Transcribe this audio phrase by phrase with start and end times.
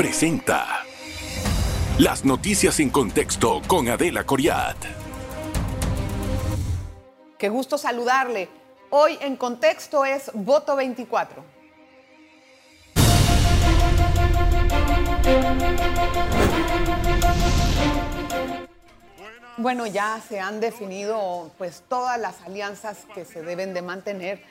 [0.00, 0.86] presenta
[1.98, 4.78] Las noticias en contexto con Adela Coriat.
[7.36, 8.48] Qué gusto saludarle.
[8.88, 11.44] Hoy en contexto es voto 24.
[19.58, 24.42] Bueno, ya se han definido pues todas las alianzas que se deben de mantener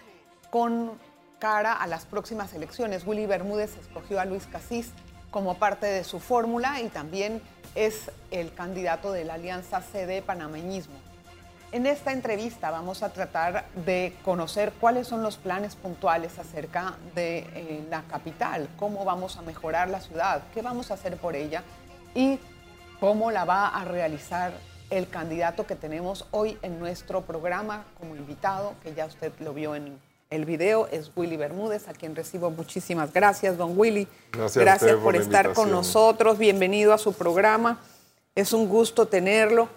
[0.52, 0.92] con
[1.40, 3.08] cara a las próximas elecciones.
[3.08, 4.92] Willy Bermúdez escogió a Luis Casís
[5.32, 7.42] como parte de su fórmula y también
[7.76, 10.96] es el candidato de la alianza CD Panameñismo.
[11.72, 17.40] En esta entrevista vamos a tratar de conocer cuáles son los planes puntuales acerca de
[17.54, 21.64] eh, la capital, cómo vamos a mejorar la ciudad, qué vamos a hacer por ella
[22.16, 22.40] y
[23.00, 24.52] cómo la va a realizar
[24.90, 29.76] el candidato que tenemos hoy en nuestro programa como invitado, que ya usted lo vio
[29.76, 34.08] en el video, es Willy Bermúdez, a quien recibo muchísimas gracias, don Willy.
[34.32, 37.80] Gracias, por, estar con nosotros, bienvenido a su programa,
[38.36, 39.70] es un gusto tenerlo.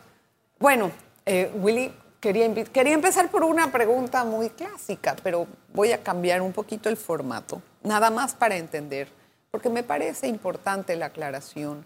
[0.59, 0.91] Bueno,
[1.25, 1.91] eh, Willy,
[2.21, 6.99] quería, quería empezar por una pregunta muy clásica, pero voy a cambiar un poquito el
[6.99, 9.09] formato, nada más para entender,
[9.51, 11.85] porque me parece importante la aclaración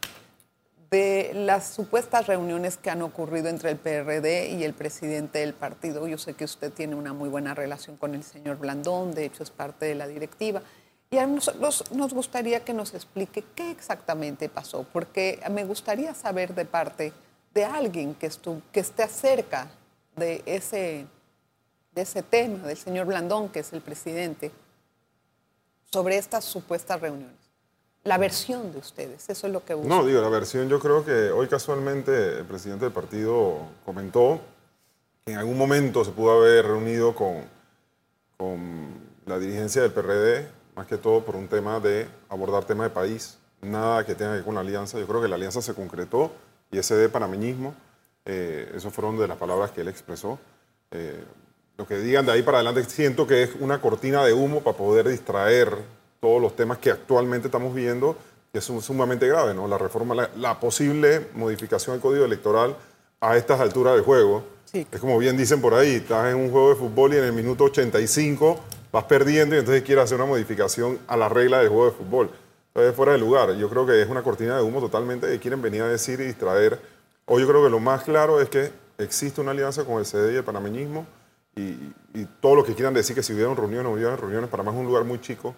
[0.90, 6.06] de las supuestas reuniones que han ocurrido entre el PRD y el presidente del partido.
[6.06, 9.42] Yo sé que usted tiene una muy buena relación con el señor Blandón, de hecho
[9.42, 10.62] es parte de la directiva.
[11.10, 16.54] Y a nosotros nos gustaría que nos explique qué exactamente pasó, porque me gustaría saber
[16.54, 17.12] de parte
[17.54, 18.30] de alguien que,
[18.72, 19.68] que esté acerca
[20.16, 21.06] de ese,
[21.94, 24.50] de ese tema, del señor Blandón, que es el presidente,
[25.90, 27.45] sobre estas supuestas reuniones
[28.06, 29.88] la versión de ustedes, eso es lo que busco.
[29.88, 34.40] No, digo, la versión yo creo que hoy casualmente el presidente del partido comentó
[35.24, 37.44] que en algún momento se pudo haber reunido con,
[38.36, 38.94] con
[39.26, 43.38] la dirigencia del PRD, más que todo por un tema de abordar tema de país,
[43.60, 45.00] nada que tenga que ver con la alianza.
[45.00, 46.30] Yo creo que la alianza se concretó
[46.70, 47.74] y ese de panameñismo,
[48.24, 50.38] eh, esas fueron de las palabras que él expresó.
[50.92, 51.24] Eh,
[51.76, 54.76] lo que digan de ahí para adelante siento que es una cortina de humo para
[54.76, 55.76] poder distraer
[56.26, 58.16] todos los temas que actualmente estamos viendo,
[58.52, 59.68] que son sumamente graves, ¿no?
[59.68, 62.76] La reforma, la, posible modificación del código electoral
[63.20, 64.42] a estas alturas del juego.
[64.72, 67.32] Es como bien dicen por ahí, estás en un juego de fútbol y en el
[67.32, 68.58] minuto 85
[68.90, 72.30] vas perdiendo y entonces quieres hacer una modificación a la regla del juego de fútbol.
[72.74, 73.54] Entonces, fuera de lugar.
[73.54, 76.24] Yo creo que es una cortina de humo totalmente que quieren venir a decir y
[76.24, 76.80] distraer.
[77.26, 80.32] Hoy yo creo que lo más claro es que existe una alianza con el CD
[80.32, 81.06] y el panameñismo
[81.54, 84.74] y, y todo lo que quieran decir que si hubieran reuniones, hubieran reuniones, para más
[84.74, 85.54] un lugar muy chico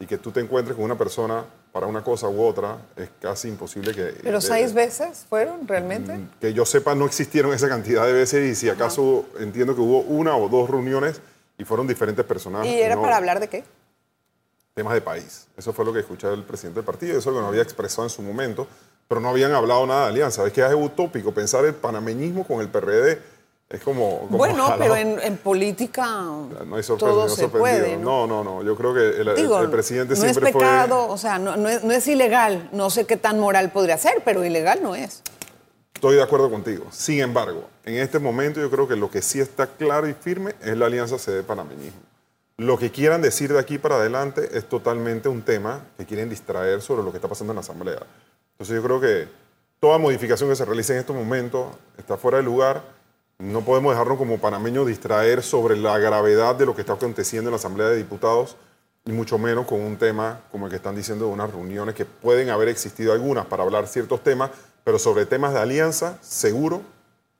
[0.00, 3.48] y que tú te encuentres con una persona para una cosa u otra, es casi
[3.48, 4.14] imposible que...
[4.22, 6.14] ¿Pero seis veces fueron realmente?
[6.14, 9.82] Mm, que yo sepa, no existieron esa cantidad de veces y si acaso entiendo que
[9.82, 11.20] hubo una o dos reuniones
[11.58, 12.72] y fueron diferentes personajes.
[12.72, 13.62] ¿Y era para hablar de qué?
[14.72, 15.46] Temas de país.
[15.58, 18.10] Eso fue lo que escuché del presidente del partido, eso que no había expresado en
[18.10, 18.66] su momento,
[19.06, 20.46] pero no habían hablado nada de alianza.
[20.46, 23.20] Es que es utópico pensar el panameñismo con el PRD
[23.70, 26.04] es como, bueno, pero en, política
[26.66, 27.96] no hay todo se puede.
[27.96, 28.26] ¿no?
[28.26, 32.08] no, no, Yo creo que el, presidente siempre no es pecado, o sea, no, es,
[32.08, 32.68] ilegal.
[32.72, 35.22] No sé qué tan moral podría ser, pero ilegal no es.
[35.94, 36.86] Estoy de acuerdo contigo.
[36.90, 40.56] Sin embargo, en este momento yo creo que lo que sí está claro y firme
[40.62, 42.00] es la alianza CD Panameñismo.
[42.56, 46.82] Lo que quieran decir de aquí para adelante es totalmente un tema que quieren distraer
[46.82, 48.00] sobre lo que está pasando en la Asamblea.
[48.54, 49.28] Entonces yo creo que
[49.78, 52.99] toda modificación que se realice en estos momentos está fuera de lugar
[53.40, 57.52] no podemos dejarnos como panameños distraer sobre la gravedad de lo que está aconteciendo en
[57.52, 58.56] la Asamblea de Diputados,
[59.06, 62.04] y mucho menos con un tema como el que están diciendo de unas reuniones que
[62.04, 64.50] pueden haber existido algunas para hablar ciertos temas,
[64.84, 66.82] pero sobre temas de alianza, seguro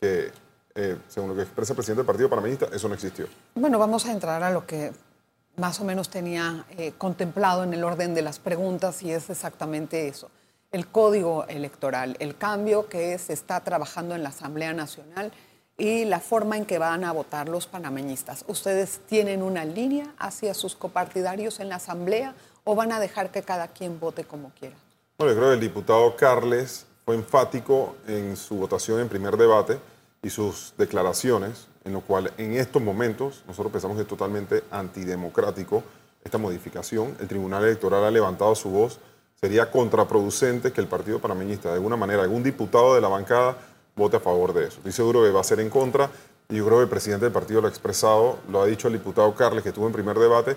[0.01, 0.33] que,
[0.75, 3.27] eh, según lo que expresa el presidente del Partido Panameñista, eso no existió.
[3.55, 4.93] Bueno, vamos a entrar a lo que
[5.57, 10.09] más o menos tenía eh, contemplado en el orden de las preguntas y es exactamente
[10.09, 10.31] eso.
[10.73, 15.33] El código electoral, el cambio que se está trabajando en la Asamblea Nacional
[15.81, 18.45] y la forma en que van a votar los panameñistas.
[18.47, 23.43] ¿Ustedes tienen una línea hacia sus copartidarios en la Asamblea o van a dejar que
[23.43, 24.77] cada quien vote como quiera?
[25.19, 29.79] Bueno, yo creo que el diputado Carles fue enfático en su votación en primer debate
[30.23, 35.83] y sus declaraciones, en lo cual en estos momentos nosotros pensamos que es totalmente antidemocrático
[36.23, 37.17] esta modificación.
[37.21, 38.99] El Tribunal Electoral ha levantado su voz.
[39.41, 43.57] Sería contraproducente que el Partido Panameñista, de alguna manera, algún diputado de la bancada
[43.97, 44.77] vote a favor de eso.
[44.79, 46.11] Estoy seguro que va a ser en contra
[46.49, 48.95] y yo creo que el presidente del partido lo ha expresado, lo ha dicho el
[48.95, 50.57] diputado Carles que estuvo en primer debate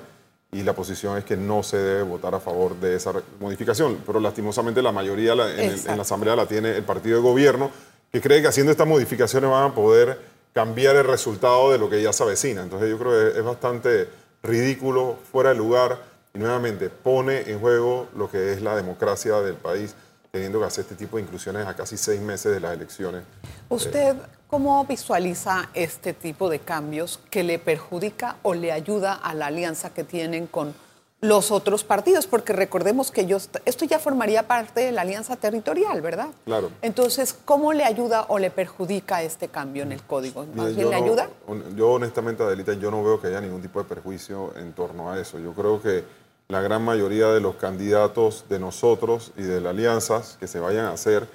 [0.52, 4.00] y la posición es que no se debe votar a favor de esa modificación.
[4.06, 7.72] Pero lastimosamente la mayoría en, la Asamblea la tiene el partido de gobierno
[8.12, 10.20] que cree que haciendo estas modificaciones van a poder
[10.54, 12.62] cambiar el resultado de lo que ya se avecina.
[12.62, 14.08] Entonces yo creo que es bastante
[14.44, 15.98] ridículo, fuera de lugar
[16.34, 19.96] y nuevamente pone en juego lo que es la democracia del país,
[20.34, 23.22] teniendo que hacer este tipo de inclusiones a casi seis meses de las elecciones.
[23.70, 24.16] ¿Usted
[24.48, 29.94] cómo visualiza este tipo de cambios que le perjudica o le ayuda a la alianza
[29.94, 30.74] que tienen con
[31.22, 36.02] los otros partidos, porque recordemos que ellos, esto ya formaría parte de la alianza territorial,
[36.02, 36.30] ¿verdad?
[36.46, 36.72] Claro.
[36.82, 40.48] Entonces, ¿cómo le ayuda o le perjudica este cambio en el código?
[40.56, 41.30] ¿Más bien le ayuda?
[41.76, 45.20] Yo honestamente, Adelita, yo no veo que haya ningún tipo de perjuicio en torno a
[45.20, 45.38] eso.
[45.38, 46.04] Yo creo que
[46.48, 50.86] la gran mayoría de los candidatos de nosotros y de las alianzas que se vayan
[50.86, 51.28] a hacer,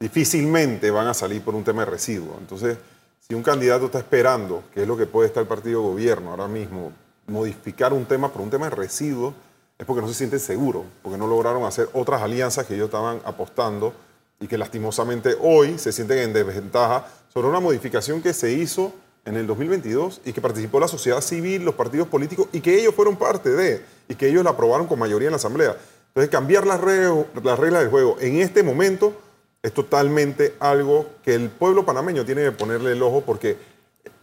[0.00, 2.36] difícilmente van a salir por un tema de residuo.
[2.38, 2.78] Entonces,
[3.20, 6.48] si un candidato está esperando, que es lo que puede estar el partido gobierno ahora
[6.48, 6.92] mismo,
[7.26, 9.34] modificar un tema por un tema de residuos
[9.78, 13.20] es porque no se sienten seguros, porque no lograron hacer otras alianzas que ellos estaban
[13.24, 13.92] apostando
[14.38, 18.92] y que lastimosamente hoy se sienten en desventaja sobre una modificación que se hizo
[19.24, 22.94] en el 2022 y que participó la sociedad civil, los partidos políticos y que ellos
[22.94, 25.76] fueron parte de y que ellos la aprobaron con mayoría en la Asamblea.
[26.08, 29.14] Entonces cambiar las reglas, las reglas del juego en este momento
[29.62, 33.56] es totalmente algo que el pueblo panameño tiene que ponerle el ojo porque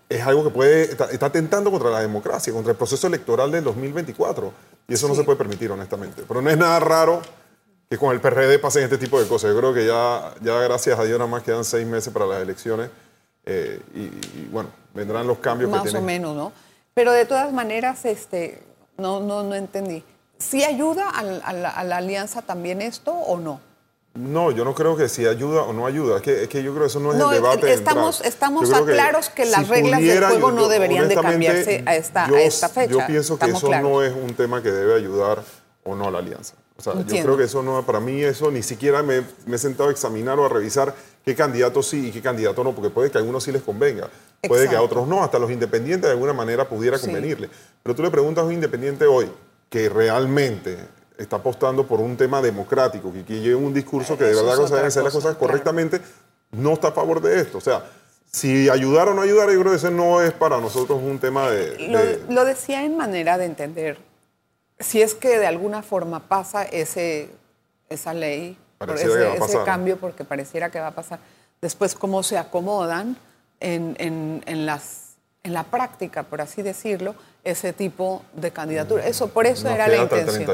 [0.10, 3.63] es algo que puede, está, está, tentando contra la democracia, contra el proceso electoral del
[3.63, 4.52] 2024.
[4.88, 6.24] Y eso no se puede permitir, honestamente.
[6.28, 7.22] Pero no es nada raro
[7.88, 9.52] que con el PRD pasen este tipo de cosas.
[9.52, 12.42] Yo creo que ya, ya gracias a Dios, nada más quedan seis meses para las
[12.42, 12.90] elecciones.
[13.51, 16.51] Eh, y, bueno, vendrán los cambios más que o menos, ¿no?
[16.94, 18.62] Pero de todas maneras, este,
[18.98, 20.04] no, no, no entendí.
[20.38, 23.60] ¿Sí ayuda a, a, la, a la alianza también esto o no?
[24.13, 26.18] No, yo no creo que si ayuda o no ayuda.
[26.18, 27.74] Es que, es que yo creo que eso no es no, el debate.
[27.74, 31.07] Estamos, estamos a claros que, que las si reglas pudiera, del juego yo, no deberían
[31.07, 32.92] de cambiarse a esta, yo, a esta fecha.
[32.92, 33.90] Yo pienso que estamos eso claros.
[33.90, 35.44] no es un tema que debe ayudar
[35.84, 36.56] o no a la alianza.
[36.80, 37.16] O sea, Entiendo.
[37.16, 39.92] yo creo que eso no, para mí eso ni siquiera me, me, he sentado a
[39.92, 40.96] examinar o a revisar
[41.26, 44.10] qué candidato sí y qué candidato no, porque puede que a algunos sí les convenga,
[44.48, 47.08] puede que a otros no, hasta los independientes de alguna manera pudiera sí.
[47.08, 47.50] convenirle.
[47.84, 49.30] Pero tú le preguntas a un independiente hoy
[49.70, 50.78] que realmente
[51.18, 54.74] está apostando por un tema democrático, que, que lleve un discurso que de verdad se
[54.74, 55.48] deben hacer las cosas claro.
[55.48, 56.00] correctamente,
[56.52, 57.58] no está a favor de esto.
[57.58, 57.84] O sea,
[58.31, 61.50] si ayudar o no ayudar, yo creo que ese no es para nosotros un tema
[61.50, 61.90] de...
[61.90, 62.24] Lo, de...
[62.30, 63.98] lo decía en manera de entender,
[64.80, 67.30] si es que de alguna forma pasa ese,
[67.90, 71.20] esa ley, por ese, ese, cambio, porque pareciera que va a pasar,
[71.62, 73.18] después cómo se acomodan
[73.60, 79.06] en, en, en las, en la práctica, por así decirlo, ese tipo de candidatura.
[79.06, 80.46] Eso, por eso Nos era la intención.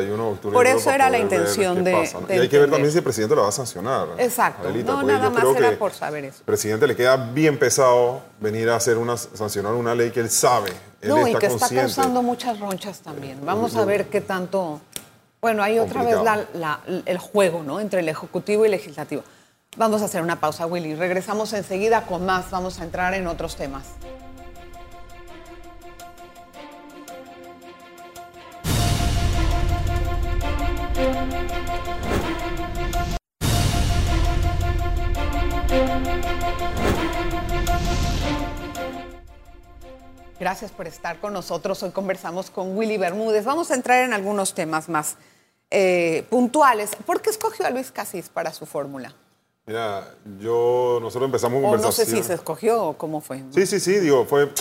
[0.42, 2.28] por eso era la intención de, pasa, ¿no?
[2.28, 4.08] de, Y hay que ver también si el presidente lo va a sancionar.
[4.18, 4.68] Exacto.
[4.68, 6.40] Adelita, no, nada más era por saber eso.
[6.40, 10.30] Al presidente le queda bien pesado venir a hacer una, sancionar una ley que él
[10.30, 10.72] sabe.
[11.08, 13.40] No, y que está causando muchas ronchas también.
[13.46, 14.82] Vamos a ver qué tanto.
[15.42, 17.80] Bueno, hay otra vez la, la, el juego, ¿no?
[17.80, 19.24] Entre el Ejecutivo y el Legislativo.
[19.78, 20.96] Vamos a hacer una pausa, Willy.
[20.96, 22.50] Regresamos enseguida con más.
[22.50, 23.84] Vamos a entrar en otros temas.
[40.38, 41.82] Gracias por estar con nosotros.
[41.84, 43.46] Hoy conversamos con Willy Bermúdez.
[43.46, 45.16] Vamos a entrar en algunos temas más
[45.72, 46.92] eh, puntuales.
[47.06, 49.14] ¿Por qué escogió a Luis Casís para su fórmula?
[49.66, 52.08] Mira, yo, nosotros empezamos o conversación.
[52.08, 53.44] no sé si se escogió o cómo fue.
[53.52, 54.52] Sí, sí, sí, digo, fue...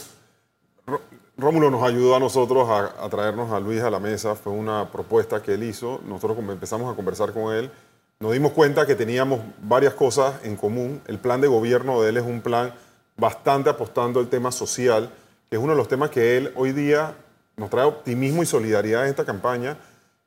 [1.36, 4.92] Rómulo nos ayudó a nosotros a, a, traernos a Luis a la mesa, fue una
[4.92, 7.72] propuesta que él hizo, nosotros empezamos a conversar con él,
[8.20, 12.18] nos dimos cuenta que teníamos varias cosas en común, el plan de gobierno de él
[12.18, 12.72] es un plan
[13.16, 15.10] bastante apostando al tema social,
[15.54, 17.14] es uno de los temas que él hoy día
[17.56, 19.78] nos trae optimismo y solidaridad en esta campaña,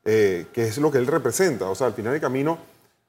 [0.06, 1.70] eh, que es lo que él representa.
[1.70, 2.58] O sea, al final del camino,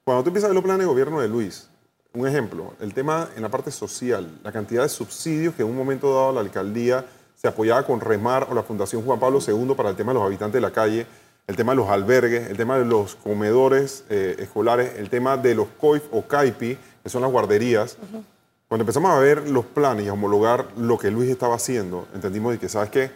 [0.05, 1.69] cuando tú empiezas a ver los planes de gobierno de Luis,
[2.15, 5.77] un ejemplo, el tema en la parte social, la cantidad de subsidios que en un
[5.77, 7.05] momento dado la alcaldía
[7.37, 10.27] se apoyaba con Remar o la Fundación Juan Pablo II para el tema de los
[10.27, 11.07] habitantes de la calle,
[11.47, 15.55] el tema de los albergues, el tema de los comedores eh, escolares, el tema de
[15.55, 17.97] los COIF o CAIPI, que son las guarderías.
[18.69, 22.53] Cuando empezamos a ver los planes y a homologar lo que Luis estaba haciendo, entendimos
[22.53, 23.11] de que, ¿sabes qué?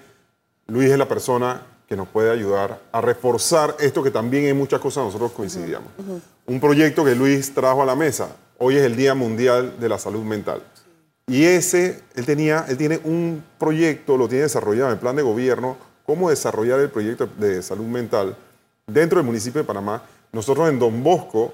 [0.67, 4.81] Luis es la persona que nos puede ayudar a reforzar esto que también en muchas
[4.81, 5.89] cosas nosotros coincidíamos.
[5.99, 6.21] Uh -huh.
[6.47, 8.29] Un proyecto que Luis trajo a la mesa.
[8.57, 10.63] Hoy es el Día Mundial de la Salud Mental.
[11.27, 15.23] Y ese, él, tenía, él tiene un proyecto, lo tiene desarrollado en el plan de
[15.23, 18.37] gobierno, cómo desarrollar el proyecto de salud mental
[18.87, 20.03] dentro del municipio de Panamá.
[20.33, 21.53] Nosotros en Don Bosco,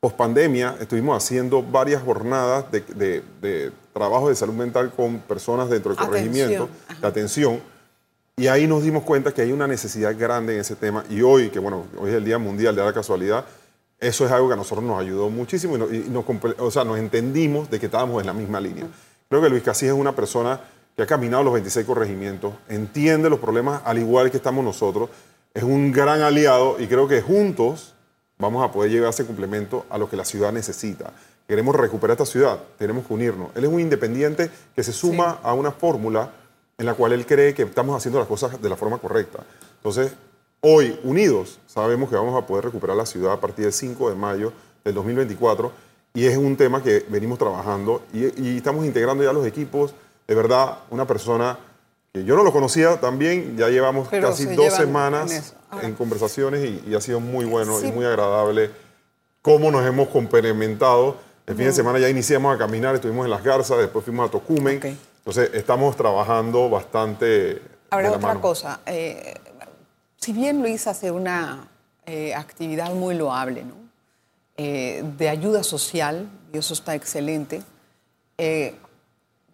[0.00, 5.68] post pandemia, estuvimos haciendo varias jornadas de, de, de trabajo de salud mental con personas
[5.68, 6.68] dentro del corregimiento,
[7.00, 7.60] de atención.
[8.36, 11.04] Y ahí nos dimos cuenta que hay una necesidad grande en ese tema.
[11.10, 13.44] Y hoy, que bueno, hoy es el Día Mundial de la Casualidad,
[13.98, 16.24] eso es algo que a nosotros nos ayudó muchísimo y, nos, y nos,
[16.58, 18.86] o sea, nos entendimos de que estábamos en la misma línea.
[19.28, 20.60] Creo que Luis Casís es una persona
[20.96, 25.10] que ha caminado los 26 corregimientos, entiende los problemas al igual que estamos nosotros.
[25.52, 27.94] es un gran aliado y creo que juntos
[28.38, 31.12] vamos a poder llevar ese complemento a lo que la ciudad necesita.
[31.46, 33.50] Queremos recuperar esta ciudad, tenemos que unirnos.
[33.54, 36.30] Él es un independiente que se suma a una fórmula
[36.76, 39.44] en la cual él cree que estamos haciendo las cosas de la forma correcta.
[39.76, 40.12] Entonces,
[40.60, 44.16] hoy, unidos, sabemos que vamos a poder recuperar la ciudad a partir del 5 de
[44.16, 44.52] mayo
[44.84, 45.72] del 2024
[46.14, 49.94] y es un tema que venimos trabajando y, estamos integrando ya los equipos.
[50.26, 51.58] De verdad, una persona
[52.24, 57.20] yo no lo conocía también, ya llevamos casi dos semanas en, conversaciones y, ha sido
[57.20, 58.70] muy bueno y muy agradable
[59.42, 61.16] cómo nos hemos complementado.
[61.46, 64.30] El fin de semana ya iniciamos a caminar, estuvimos en Las Garzas, después fuimos a
[64.30, 64.80] Tocumen.
[64.82, 67.62] Entonces, estamos trabajando bastante.
[67.90, 68.80] Ahora, otra cosa.
[68.84, 69.34] Eh,
[70.16, 71.68] si bien Luis hace una
[72.04, 73.74] eh, actividad muy loable, ¿no?
[74.56, 77.62] Eh, de ayuda social, y eso está excelente,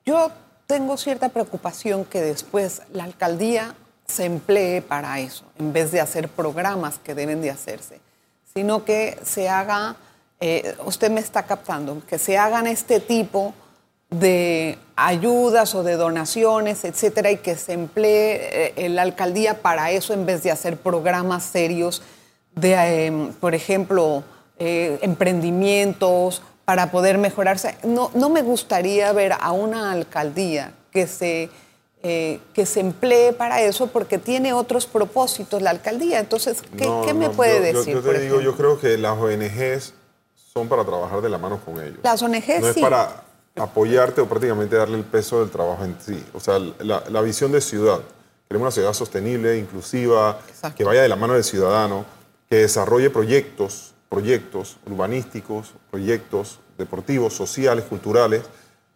[0.04, 0.30] yo
[0.74, 3.76] tengo cierta preocupación que después la alcaldía
[4.08, 8.00] se emplee para eso, en vez de hacer programas que deben de hacerse,
[8.52, 9.94] sino que se haga,
[10.84, 13.54] usted me está captando, que se hagan este tipo
[14.10, 20.12] de ayudas o de donaciones, etcétera, y que se emplee eh, la alcaldía para eso
[20.12, 22.02] en vez de hacer programas serios
[22.56, 24.24] de, em, por ejemplo,
[24.58, 27.76] eh, emprendimientos para poder mejorarse.
[27.82, 31.50] No, no me gustaría ver a una alcaldía que se,
[32.02, 36.20] eh, que se emplee para eso porque tiene otros propósitos la alcaldía.
[36.20, 37.94] Entonces, ¿qué, me puede decir?
[37.94, 39.94] Yo, te digo, yo creo que las ONGs
[40.52, 41.98] son para trabajar de la mano con ellos.
[42.02, 43.24] Las ONGs no es para
[43.56, 46.24] apoyarte o prácticamente darle el peso del trabajo en sí.
[46.32, 48.00] O sea, la, visión de ciudad.
[48.48, 50.38] Queremos una ciudad sostenible, inclusiva,
[50.76, 52.04] que vaya de la mano del ciudadano,
[52.48, 58.42] que desarrolle proyectos, proyectos urbanísticos, proyectos deportivos, sociales, culturales,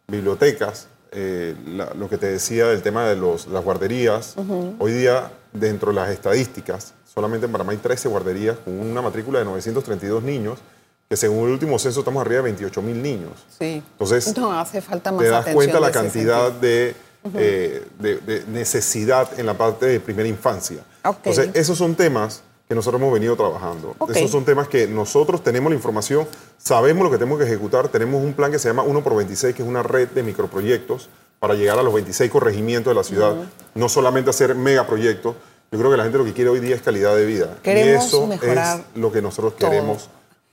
[0.07, 1.57] bibliotecas, eh,
[1.97, 4.37] lo que te decía del tema de los, las guarderías.
[4.79, 9.41] Hoy día, dentro de las estadísticas, solamente en Panamá hay 13 guarderías con una matrícula
[9.41, 10.61] de 932 niños
[11.09, 13.33] que según el último censo estamos arriba de 28 mil niños.
[13.59, 13.83] Sí.
[13.93, 16.95] Entonces, no, hace falta más te das cuenta la cantidad de,
[17.35, 20.85] eh, de, de, necesidad en la parte de primera infancia.
[21.03, 23.97] Entonces, esos son temas que nosotros hemos venido trabajando.
[24.15, 28.23] Esos son temas que nosotros tenemos la información, sabemos lo que tenemos que ejecutar, tenemos
[28.23, 31.09] un plan que se llama 1 por 26, que es una red de microproyectos
[31.39, 33.37] para llegar a los 26 corregimientos de la ciudad,
[33.75, 35.35] no solamente hacer megaproyectos.
[35.71, 37.57] Yo creo que la gente lo que quiere hoy día es calidad de vida.
[37.63, 40.09] Queremos y eso mejorar es lo que nosotros queremos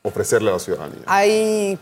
[0.05, 1.01] ofrecerle a la ciudadanía?
[1.07, 1.77] Hay,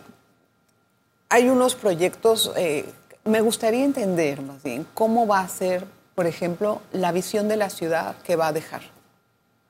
[1.30, 2.86] hay unos proyectos, eh,
[3.26, 5.86] me gustaría entender más bien cómo va a ser,
[6.16, 8.93] por ejemplo, la visión de la ciudad que va a dejar.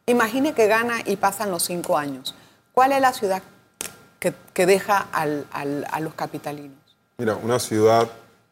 [0.05, 2.35] Imagine que gana y pasan los cinco años.
[2.73, 3.41] ¿Cuál es la ciudad
[4.19, 6.77] que, deja a los capitalinos?
[7.17, 8.09] Mira, una ciudad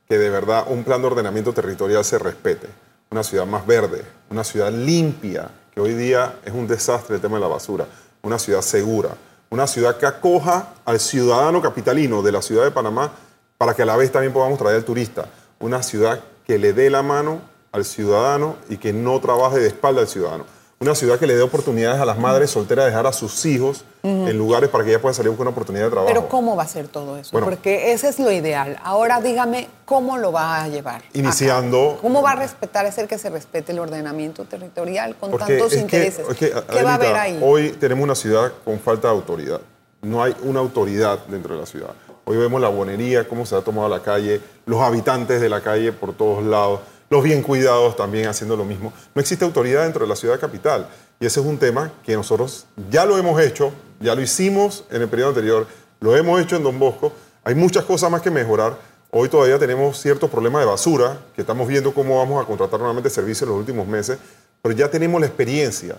[0.07, 2.67] que de verdad un plan de ordenamiento territorial se respete,
[3.09, 7.35] una ciudad más verde, una ciudad limpia, que hoy día es un desastre el tema
[7.35, 7.85] de la basura,
[8.21, 9.09] una ciudad segura,
[9.49, 13.11] una ciudad que acoja al ciudadano capitalino de la ciudad de Panamá
[13.57, 15.25] para que a la vez también podamos traer al turista.
[15.59, 17.41] Una ciudad que le dé la mano
[17.71, 20.45] al ciudadano y que no trabaje de espalda al ciudadano.
[20.81, 23.85] Una ciudad que le dé oportunidades a las madres solteras de dejar a sus hijos
[24.01, 26.07] en lugares para que ellas puedan salir con una oportunidad de trabajo.
[26.07, 27.39] Pero ¿cómo va a ser todo eso?
[27.39, 28.79] Porque ese es lo ideal.
[28.83, 31.03] Ahora dígame cómo lo va a llevar.
[31.13, 31.99] Iniciando.
[32.01, 36.25] ¿Cómo va a respetar, hacer que se respete el ordenamiento territorial con tantos intereses?
[36.35, 36.51] ¿Qué
[36.83, 37.39] va a haber ahí?
[37.43, 39.61] Hoy tenemos una ciudad con falta de autoridad.
[40.01, 41.91] No hay una autoridad dentro de la ciudad.
[42.25, 45.91] Hoy vemos la bonería, cómo se ha tomado la calle, los habitantes de la calle
[45.91, 46.79] por todos lados
[47.11, 48.93] los bien cuidados también haciendo lo mismo.
[49.13, 50.87] No existe autoridad dentro de la ciudad capital.
[51.19, 55.01] Y ese es un tema que nosotros ya lo hemos hecho, ya lo hicimos en
[55.01, 55.67] el periodo anterior,
[55.99, 57.11] lo hemos hecho en Don Bosco.
[57.43, 58.77] Hay muchas cosas más que mejorar.
[59.11, 63.09] Hoy todavía tenemos ciertos problemas de basura, que estamos viendo cómo vamos a contratar nuevamente
[63.09, 64.17] servicios en los últimos meses,
[64.61, 65.97] pero ya tenemos la experiencia,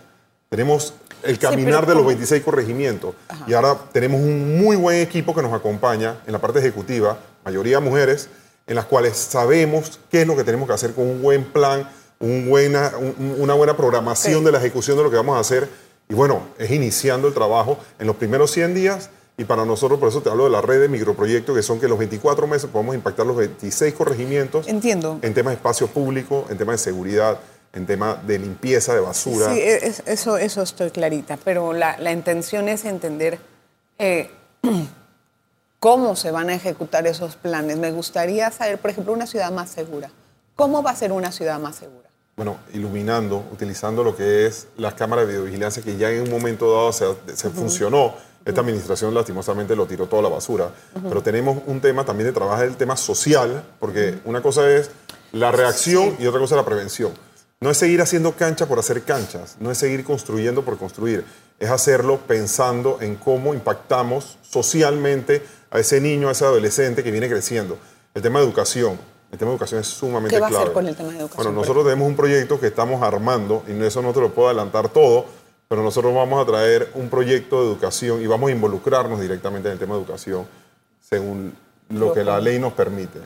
[0.48, 3.14] tenemos el caminar de los 26 corregimientos
[3.46, 7.80] y ahora tenemos un muy buen equipo que nos acompaña en la parte ejecutiva, mayoría
[7.80, 8.30] mujeres,
[8.72, 11.86] en las cuales sabemos qué es lo que tenemos que hacer con un buen plan,
[12.20, 12.90] un buena,
[13.38, 15.68] una buena programación de la ejecución de lo que vamos a hacer.
[16.08, 20.08] Y bueno, es iniciando el trabajo en los primeros 100 días y para nosotros, por
[20.08, 22.94] eso te hablo de la red de microproyectos, que son que los 24 meses podemos
[22.94, 24.66] impactar los 26 corregimientos.
[24.66, 25.18] Entiendo.
[25.20, 27.40] En temas de espacio público, en temas de seguridad,
[27.74, 29.52] en temas de limpieza, de basura.
[29.52, 29.60] Sí,
[30.06, 33.38] eso, eso estoy clarita, pero la, la intención es entender
[33.98, 34.30] eh,
[35.82, 37.76] cómo se van a ejecutar esos planes.
[37.76, 40.12] Me gustaría saber, por ejemplo, una ciudad más segura.
[40.54, 42.08] ¿Cómo va a ser una ciudad más segura?
[42.36, 46.72] Bueno, iluminando, utilizando lo que es las cámaras de videovigilancia que ya en un momento
[46.72, 48.14] dado se, funcionó.
[48.44, 50.70] Esta administración lastimosamente lo tiró toda la basura.
[51.02, 54.88] Pero tenemos un tema también de trabajar el tema social, porque una cosa es
[55.32, 57.10] la reacción y otra cosa es la prevención.
[57.58, 61.24] no es seguir haciendo cancha por hacer canchas, no es seguir construyendo por construir,
[61.58, 67.28] es hacerlo pensando en cómo impactamos socialmente a ese niño, a ese adolescente que viene
[67.28, 67.78] creciendo.
[68.14, 68.98] El tema de educación,
[69.30, 70.64] el tema de educación es sumamente ¿Qué va a clave.
[70.64, 71.44] hacer con el tema de educación?
[71.44, 74.90] Bueno, nosotros tenemos un proyecto que estamos armando y eso no te lo puedo adelantar
[74.90, 75.24] todo,
[75.68, 79.72] pero nosotros vamos a traer un proyecto de educación y vamos a involucrarnos directamente en
[79.72, 80.46] el tema de educación
[81.00, 81.54] según
[81.88, 83.20] lo que la ley nos permite.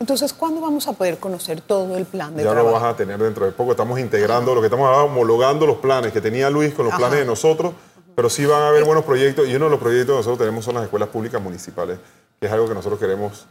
[0.00, 2.68] Entonces, ¿cuándo vamos a poder conocer todo el plan de Ya trabajo?
[2.76, 3.72] lo vas a tener dentro de poco.
[3.72, 7.00] Estamos integrando, lo que estamos homologando los planes que tenía Luis con los Ajá.
[7.00, 7.72] planes de nosotros,
[8.18, 10.64] pero sí van a haber buenos proyectos y uno de los proyectos que nosotros tenemos
[10.64, 12.00] son las escuelas públicas municipales,
[12.40, 13.46] que es algo que nosotros queremos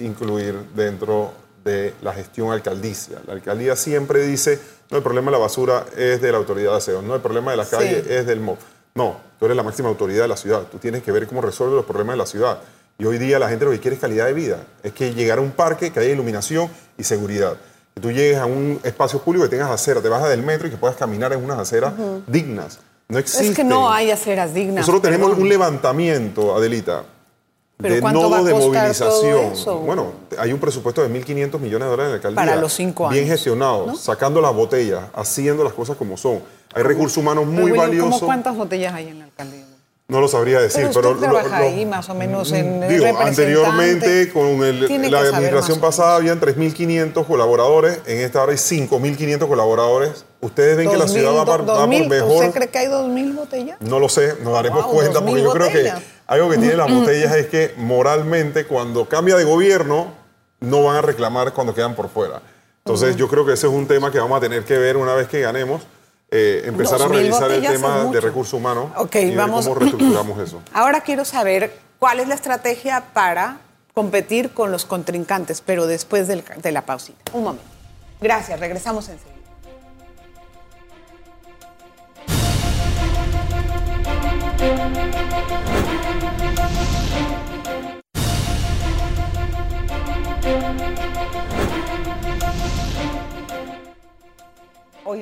[0.00, 1.30] incluir dentro
[1.62, 3.20] de la gestión alcaldicia.
[3.28, 4.58] La alcaldía siempre dice,
[4.90, 7.52] no, el problema de la basura es de la autoridad de aseo, no, el problema
[7.52, 7.76] de la Sí.
[7.76, 8.56] calle es del MOB.
[8.96, 11.76] No, tú eres la máxima autoridad de la ciudad, tú tienes que ver cómo resuelve
[11.76, 12.58] los problemas de la ciudad.
[12.98, 15.38] Y hoy día la gente lo que quiere es calidad de vida, es que llegar
[15.38, 17.56] a un parque, que haya iluminación y seguridad.
[17.94, 20.72] Que tú llegues a un espacio público que tengas acera, te bajas del metro y
[20.72, 21.92] que puedas caminar en unas aceras
[22.26, 22.80] dignas.
[23.08, 23.48] No existe.
[23.48, 24.76] Es que no hay aceras dignas.
[24.82, 25.42] Nosotros tenemos perdón.
[25.44, 27.04] un levantamiento, Adelita,
[27.78, 29.52] ¿Pero de nodos de movilización.
[29.52, 29.78] eso?
[29.78, 32.36] Bueno, hay un presupuesto de 1.500 millones de dólares en la alcaldía.
[32.36, 33.96] Para los cinco Bien años, gestionado, ¿no?
[33.96, 36.42] sacando las botellas, haciendo las cosas como son.
[36.74, 38.14] Hay recursos humanos muy William, valiosos.
[38.16, 39.64] ¿cómo cuántas botellas hay en la alcaldía?
[40.08, 41.10] No lo sabría decir, Pero pero...
[41.12, 43.28] usted lo- trabaja lo- ahí más o menos en Digo, representante.
[43.28, 50.24] anteriormente con el- la administración pasada habían 3.500 colaboradores, en esta hora hay 5.500 colaboradores.
[50.40, 52.02] Ustedes ven que la ciudad mil, va, do- va mil.
[52.02, 52.30] por mejor...
[52.44, 53.80] ¿Usted cree que hay dos mil botellas?
[53.80, 55.92] No lo sé, nos daremos Wow, cuenta, porque yo creo que
[56.28, 60.12] algo que tienen las botellas es que moralmente cuando cambia de gobierno
[60.60, 62.40] no van a reclamar cuando quedan por fuera.
[62.84, 65.14] Entonces yo creo que ese es un tema que vamos a tener que ver una
[65.14, 65.82] vez que ganemos,
[66.30, 70.62] eh, empezar a revisar el tema de recursos humanos Ok, y vamos- cómo reestructuramos eso.
[70.72, 73.58] Ahora quiero saber cuál es la estrategia para
[73.92, 77.18] competir con los contrincantes, pero después del- de la pausita.
[77.32, 77.64] Un momento.
[78.20, 79.37] Gracias, regresamos enseguida.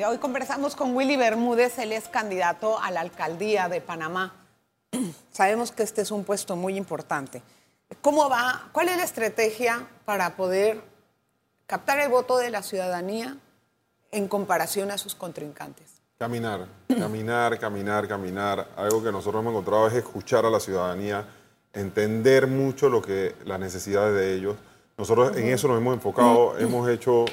[0.07, 4.35] Hoy conversamos con Willy Bermúdez, él es candidato a la alcaldía de Panamá.
[5.33, 7.42] Sabemos que este es un puesto muy importante.
[8.03, 8.68] ¿Cómo va?
[8.72, 10.83] ¿Cuál es la estrategia para poder
[11.66, 13.37] captar el voto de la ciudadanía
[14.12, 15.95] en comparación a sus contrincantes?
[16.18, 18.68] Caminar, caminar, caminar, caminar.
[18.74, 21.26] Algo que nosotros hemos encontrado es escuchar a la ciudadanía,
[21.74, 24.57] entender mucho lo que las necesidades de ellos.
[24.96, 27.26] Nosotros en eso nos hemos enfocado, hemos hecho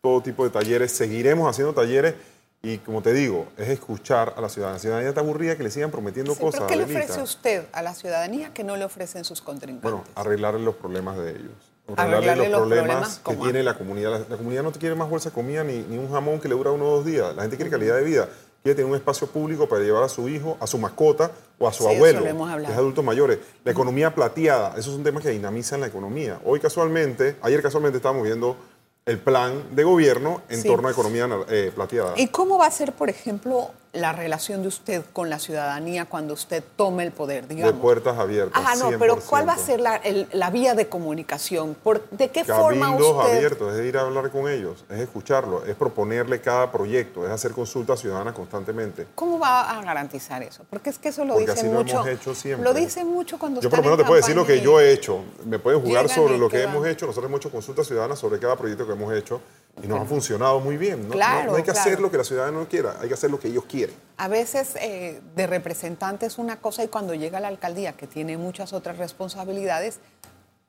[0.00, 2.14] todo tipo de talleres, seguiremos haciendo talleres
[2.62, 4.76] y como te digo, es escuchar a la ciudadanía.
[4.76, 6.62] La ciudadanía está aburrida que le sigan prometiendo Sí, cosas.
[6.66, 9.82] ¿Pero qué le ofrece usted a la ciudadanía que no le ofrecen sus contrincantes?
[9.82, 11.71] Bueno, arreglarle los problemas de ellos.
[11.96, 14.10] Arreglarle los problemas, que tiene la comunidad.
[14.12, 16.54] La, la comunidad no quiere más bolsa de comida ni, ni un jamón que le
[16.54, 17.34] dura uno o dos días.
[17.34, 18.28] La gente quiere calidad de vida.
[18.62, 21.72] Quiere tener un espacio público para llevar a su hijo, a su mascota o a
[21.72, 23.38] su Sí, eso abuelo, lo hemos que es adultos mayores.
[23.64, 26.38] La economía plateada, esos son temas que dinamizan la economía.
[26.44, 28.56] Hoy casualmente, ayer casualmente estábamos viendo
[29.04, 30.68] el plan de gobierno en Sí.
[30.68, 32.14] torno a economía eh, plateada.
[32.16, 36.32] ¿Y cómo va a ser, por ejemplo, la relación de usted con la ciudadanía cuando
[36.32, 37.78] usted tome el poder, de digamos?
[37.80, 38.58] puertas abiertas.
[38.64, 39.66] Ajá, no, pero ¿cuál va a 100%.
[39.66, 41.74] ser la, el- la vía de comunicación?
[41.74, 43.36] ¿Por, ¿De qué forma usted...?
[43.36, 47.52] abiertos, es ir a hablar con ellos, es escucharlos, es proponerle cada proyecto, es hacer
[47.52, 49.06] consultas ciudadanas constantemente.
[49.14, 50.64] ¿Cómo va a garantizar eso?
[50.70, 51.96] Porque es que eso lo Porque dicen así lo mucho.
[51.96, 52.64] hemos hecho siempre.
[52.64, 54.80] Lo dicen mucho cuando Yo por lo menos en te puedo decir lo que yo
[54.80, 55.18] he hecho.
[55.44, 57.04] Me pueden jugar sobre lo que hemos hecho.
[57.06, 59.42] Nosotros hemos hecho consultas ciudadanas sobre cada proyecto que hemos hecho
[59.82, 61.08] y nos ha funcionado muy bien.
[61.08, 61.80] No, Claro, no hay que claro.
[61.80, 63.94] hacer lo que la ciudadanía no quiera, hay que hacer lo que ellos quieren.
[64.16, 68.06] A veces eh, de representante es una cosa y cuando llega a la alcaldía, que
[68.06, 70.00] tiene muchas otras responsabilidades,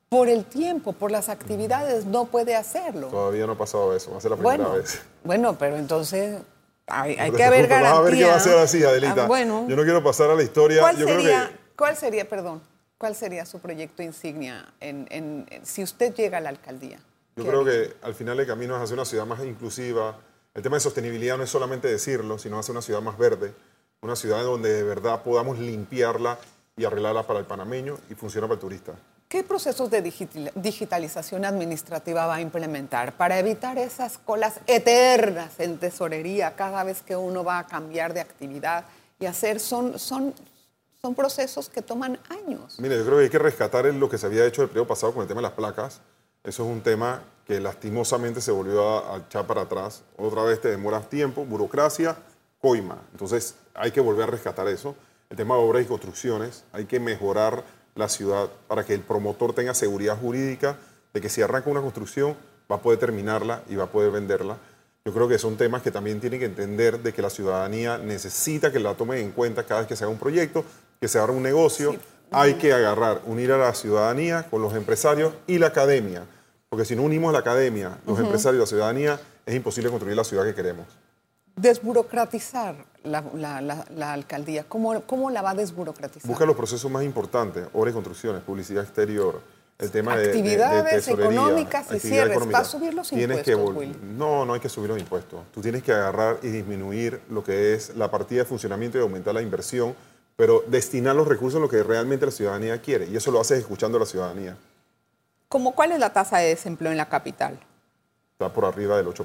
[0.10, 3.08] por el tiempo, por las actividades, no puede hacerlo.
[3.08, 5.02] Todavía no ha pasado eso, va a ser la primera Bueno, vez.
[5.24, 6.38] bueno, pero entonces
[6.88, 7.92] hay, que haber garantía.
[7.94, 9.24] Vas a ver qué va a ser así, Adelita.
[9.24, 10.82] Ah, bueno, Yo no quiero pasar a la historia.
[10.82, 12.62] ¿cuál yo sería, creo que cuál sería, perdón,
[13.00, 17.00] cuál sería su proyecto insignia en, en- en- si usted llega a la alcaldía?
[17.36, 20.17] Yo ¿Qué creo que al final el camino es hacer una ciudad más inclusiva.
[20.54, 23.54] El tema de sostenibilidad no es solamente decirlo, sino hacer una ciudad más verde,
[24.02, 26.38] una ciudad donde de verdad podamos limpiarla
[26.78, 28.93] y arreglarla para el panameño y funciona para el turista.
[29.28, 35.80] ¿Qué procesos de digital- digitalización administrativa va a implementar para evitar esas colas eternas en
[35.80, 38.86] tesorería cada vez que uno va a cambiar de actividad
[39.19, 39.60] y hacer?
[39.60, 40.36] Son, son,
[41.02, 42.80] son procesos que toman años.
[42.80, 45.13] Mire, yo creo que hay que rescatar lo que se había hecho el periodo pasado
[45.13, 46.00] con el tema de las placas.
[46.43, 50.03] Eso es un tema que lastimosamente se volvió a, a echar para atrás.
[50.17, 52.15] Otra vez te demoras tiempo, burocracia,
[52.60, 52.97] coima.
[53.12, 54.95] Entonces hay que volver a rescatar eso.
[55.29, 57.63] El tema de obras y construcciones, hay que mejorar
[57.95, 60.77] la ciudad para que el promotor tenga seguridad jurídica
[61.13, 62.36] de que si arranca una construcción
[62.71, 64.58] va a poder terminarla y va a poder venderla.
[65.06, 68.71] Yo creo que son temas que también tienen que entender de que la ciudadanía necesita
[68.71, 70.63] que la tomen en cuenta cada vez que se haga un proyecto,
[70.99, 71.95] que se abra un negocio.
[72.32, 76.25] Hay que agarrar, unir a la ciudadanía con los empresarios y la academia.
[76.74, 80.24] Porque si no unimos la academia, los empresarios y la ciudadanía, es imposible construir la
[80.24, 80.88] ciudad que queremos.
[81.56, 86.28] Desburocratizar la, la- la- la alcaldía, ¿Cómo, ¿cómo la va a desburocratizar?
[86.28, 89.40] Busca los procesos más importantes, obras y construcciones, publicidad exterior,
[89.78, 92.32] el tema de- de, de, Actividades económicas y actividad cierres.
[92.32, 92.58] económica.
[92.58, 94.18] Va a subir los Tienes que impuestos, Will.
[94.18, 95.42] No, no hay que subir los impuestos.
[95.54, 99.36] Tú tienes que agarrar y disminuir lo que es la partida de funcionamiento y aumentar
[99.36, 99.94] la inversión,
[100.36, 103.06] pero destinar los recursos a lo que realmente la ciudadanía quiere.
[103.06, 104.58] Y eso lo haces escuchando a la ciudadanía.
[105.54, 107.60] ¿Cómo, ¿Cuál es la tasa de desempleo en la capital?
[108.32, 109.24] Está por arriba del 8%,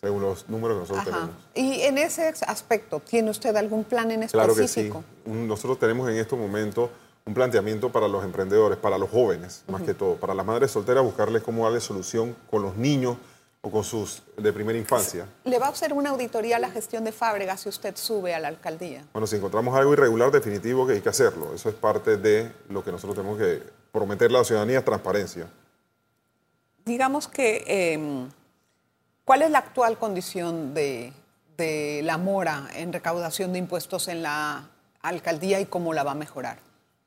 [0.00, 1.26] según los números que nosotros Ajá.
[1.26, 1.36] tenemos.
[1.54, 4.80] Y en ese aspecto, ¿tiene usted algún plan en Claro que sí.
[4.80, 5.04] específico?
[5.26, 6.88] Nosotros tenemos en estos momentos
[7.26, 11.04] un planteamiento para los emprendedores, para los jóvenes, más que todo, para las madres solteras,
[11.04, 13.18] buscarles cómo darle solución con los niños
[13.60, 15.26] o con sus de primera infancia.
[15.44, 18.40] ¿Le va a hacer una auditoría a la gestión de Fábregas si usted sube a
[18.40, 19.04] la alcaldía?
[19.12, 21.52] Bueno, si encontramos algo irregular, definitivo que hay que hacerlo.
[21.54, 25.46] Eso es parte de lo que nosotros tenemos que prometerle a la ciudadanía, transparencia.
[26.84, 28.26] Digamos que, eh,
[29.24, 31.12] ¿cuál es la actual condición de,
[31.56, 34.68] de la mora en recaudación de impuestos en la
[35.02, 36.58] alcaldía y cómo la va a mejorar?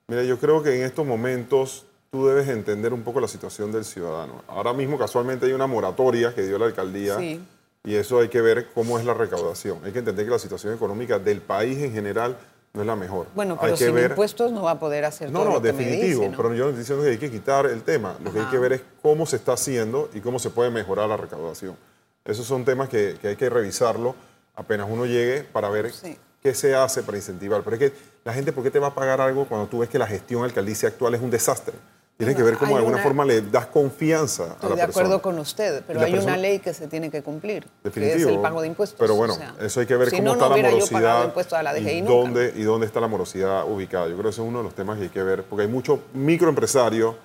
[0.08, 3.86] Mira, yo creo que en estos momentos tú debes entender un poco la situación del
[3.86, 4.44] ciudadano.
[4.48, 7.44] Ahora mismo casualmente hay una moratoria que dio la alcaldía Sí.
[7.84, 9.80] y eso hay que ver cómo es la recaudación.
[9.84, 12.38] Hay que entender que la situación económica del país en general
[12.74, 13.28] no es la mejor.
[13.36, 15.56] Bueno, Hay pero que sin ver- impuestos no va a poder hacer No, todo no,
[15.58, 16.38] lo que me definitivo, dice, ¿no?
[16.38, 18.18] pero yo no estoy diciendo que hay que quitar el tema.
[18.24, 21.08] Lo que hay que ver es cómo se está haciendo y cómo se puede mejorar
[21.08, 21.78] la recaudación.
[22.26, 24.16] Esos son temas que, que hay que revisarlo
[24.56, 26.18] apenas uno llegue para ver Sí.
[26.42, 27.62] qué se hace para incentivar.
[27.64, 29.90] Pero es que la gente, ¿por qué te va a pagar algo cuando tú ves
[29.90, 31.74] que la gestión alcaldicia actual es un desastre?
[32.18, 34.76] Tienes que ver cómo hay de alguna una- forma le das confianza a Estoy la
[34.76, 35.22] de acuerdo persona.
[35.22, 38.16] con usted, pero hay persona- una ley que se tiene que cumplir, Definitivo.
[38.18, 39.00] que es el pago de impuestos.
[39.00, 40.76] Pero bueno, o sea, eso hay que ver si cómo no, está no la yo
[40.76, 42.14] morosidad a la DGI y, nunca.
[42.14, 44.06] dónde, y dónde está la morosidad ubicada.
[44.08, 45.68] Yo creo que ese es uno de los temas que hay que ver, porque hay
[45.68, 47.16] muchos microempresarios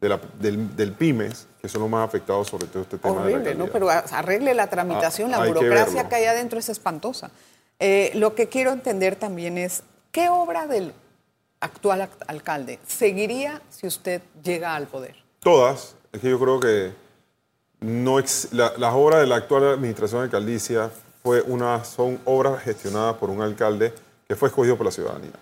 [0.00, 3.30] de la- del, del pymes que son los más afectados sobre todo este tema de
[3.30, 3.66] la Horrible, ¿no?
[3.68, 7.30] Pero arregle la tramitación, Ah, la que burocracia que hay adentro es espantosa.
[7.80, 10.92] Eh, lo que quiero entender también es, ¿qué obra del
[11.64, 15.16] actual act- alcalde seguiría si usted llega al poder?
[15.40, 16.92] Todas, es que yo creo que
[17.80, 20.90] no ex- la- las obras de la actual administración de alcaldicia
[21.22, 23.92] fue una, son obras gestionadas por un alcalde
[24.28, 25.32] que fue escogido por la ciudadanía.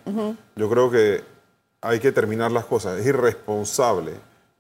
[0.56, 1.22] Yo creo que
[1.80, 2.98] hay que terminar las cosas.
[2.98, 4.12] Es irresponsable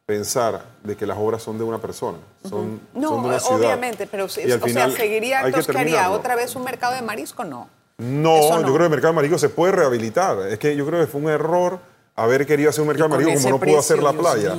[0.06, 3.58] pensar de que las obras son de una persona, son, No, son de una ciudad.
[3.60, 6.10] obviamente, pero al o final sea, seguiría.
[6.10, 7.44] ¿Otra vez un mercado de marisco?
[7.44, 7.68] No.
[7.98, 10.38] No, yo creo que el mercado de marisco se puede rehabilitar.
[10.48, 11.78] Es que yo creo que fue un error
[12.14, 14.54] haber querido hacer un mercado marisco como no pudo hacer la playa.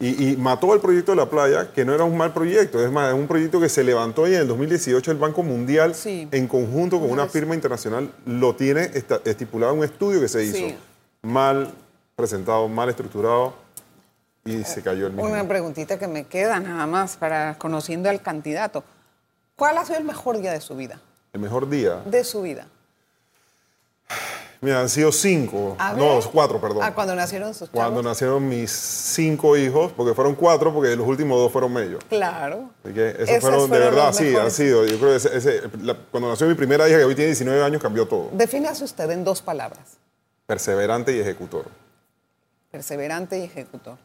[0.00, 2.84] Y, y mató el proyecto de la playa, que no era un mal proyecto.
[2.84, 5.94] Es más, es un proyecto que se levantó y en el 2018 el Banco Mundial,
[5.94, 6.28] Sí.
[6.30, 8.90] en conjunto con una firma internacional, lo tiene
[9.24, 10.56] estipulado en un estudio que se hizo.
[10.56, 10.76] Sí.
[11.22, 11.72] Mal
[12.14, 13.54] presentado, mal estructurado
[14.44, 15.28] y se cayó el mismo.
[15.28, 18.84] Una preguntita que me queda nada más para conociendo al candidato.
[19.56, 21.00] ¿Cuál ha sido el mejor día de su vida?
[21.32, 22.02] El mejor día.
[22.06, 22.68] De su vida.
[24.60, 26.24] Mira, han sido cinco, A no, ver.
[26.32, 26.82] cuatro, perdón.
[26.82, 28.04] Ah, cuando nacieron sus Cuando chavos.
[28.04, 32.02] nacieron mis cinco hijos, porque fueron cuatro, porque los últimos dos fueron ellos.
[32.08, 32.70] Claro.
[32.84, 34.84] Así que esos Esos fueron, de fueron verdad, sí, han sido.
[34.84, 37.62] Yo creo que ese- ese- la- cuando nació mi primera hija, que hoy tiene 19
[37.62, 38.30] años, cambió todo.
[38.32, 39.96] Defínase usted en dos palabras.
[40.46, 41.66] Perseverante y ejecutor.
[42.70, 43.96] perseverante y ejecutor.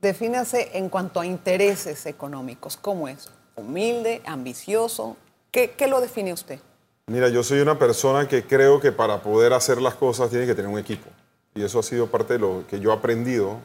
[0.00, 2.76] Defínase en cuanto a intereses económicos.
[2.76, 3.28] ¿Cómo es?
[3.56, 5.16] Humilde, ambicioso.
[5.50, 6.60] ¿Qué, qué lo define usted?
[7.08, 10.54] Mira, yo soy una persona que creo que para poder hacer las cosas tiene que
[10.54, 11.08] tener un equipo.
[11.54, 13.58] Y eso ha sido parte de lo que yo he aprendido.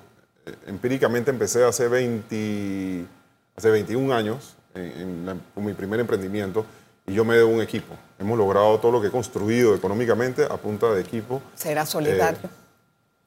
[0.46, 3.06] Eh, Empíricamente empecé hace, 20,
[3.56, 6.66] hace 21 años en, en la- con mi primer emprendimiento
[7.06, 7.94] y yo me debo un equipo.
[8.18, 11.42] Hemos logrado todo lo que he construido económicamente a punta de equipo.
[11.56, 12.40] Será solidario.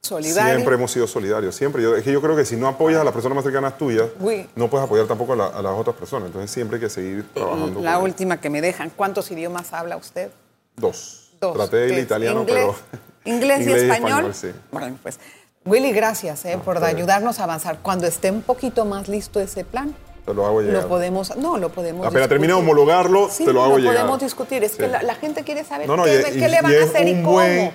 [0.01, 0.51] Solidario.
[0.51, 1.81] Eh, Siempre hemos sido solidarios, siempre.
[1.83, 4.07] Yo, es que yo creo que si no apoyas a las personas más cercanas tuyas,
[4.19, 4.47] Uy.
[4.55, 6.27] no puedes apoyar tampoco a, la- a las otras personas.
[6.27, 7.81] Entonces siempre hay que seguir trabajando.
[7.81, 8.89] La última que me dejan.
[8.95, 10.29] ¿Cuántos idiomas habla usted?
[10.75, 11.31] Dos.
[11.41, 11.55] Dos.
[11.55, 12.57] Traté el italiano, ¿Inglés?
[12.91, 13.01] pero...
[13.25, 14.33] ¿Inglés, y español?
[14.33, 14.51] sí.
[14.71, 15.19] Bueno, pues,
[15.65, 17.79] Willy, gracias eh, por ayudarnos a avanzar.
[17.81, 19.93] Cuando esté un poquito más listo ese plan,
[20.25, 20.83] Te lo hago llegar.
[20.83, 23.95] lo podemos, no, lo podemos Apenas termine de homologarlo, Sí, te lo hago lo llegar.
[23.97, 24.63] podemos discutir.
[24.63, 26.73] Es que la, la gente quiere saber No, no, qué, y- qué y- le van
[26.73, 27.31] a hacer y cómo.
[27.33, 27.71] buen-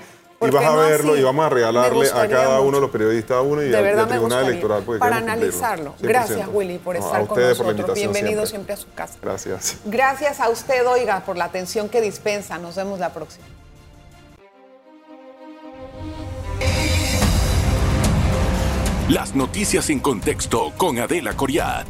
[0.49, 1.21] Y ¿Por vas a no verlo así?
[1.21, 3.87] y vamos a regalarle a cada uno de los periodistas uno y, De al- y
[3.87, 4.47] verdad al Tribunal.
[4.47, 4.83] Electoral.
[4.85, 5.95] porque Para analizarlo.
[6.01, 6.09] 100%.
[6.09, 7.95] Gracias, Willy, por No, estar a con ustedes por la nosotros.
[7.97, 8.75] Bienvenido siempre.
[8.75, 9.15] siempre a su casa.
[9.23, 9.77] Gracias.
[9.85, 12.59] Gracias a usted, oiga, por la atención que dispensa.
[12.59, 13.45] Nos vemos la próxima.
[19.09, 21.87] Las noticias en contexto con Adela Coriat.